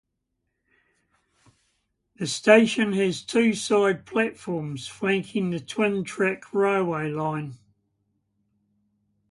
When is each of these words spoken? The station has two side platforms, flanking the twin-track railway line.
The 2.15 2.25
station 2.25 2.93
has 2.93 3.21
two 3.21 3.53
side 3.53 4.07
platforms, 4.07 4.87
flanking 4.87 5.51
the 5.51 5.59
twin-track 5.59 6.51
railway 6.55 7.11
line. 7.11 7.59